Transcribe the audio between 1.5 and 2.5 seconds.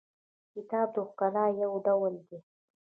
یو ډول دی.